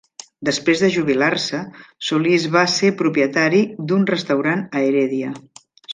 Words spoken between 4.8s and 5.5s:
a Heredia.